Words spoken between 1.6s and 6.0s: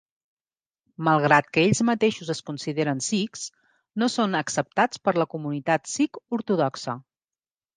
ells mateixos es consideren sikhs, no són acceptats per la comunitat